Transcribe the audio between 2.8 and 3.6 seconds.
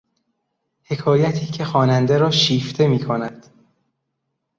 میکند